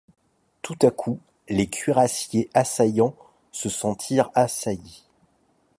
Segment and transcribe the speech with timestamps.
[0.63, 3.15] Tout à coup les cuirassiers, assaillants,
[3.51, 5.03] se sentirent assaillis.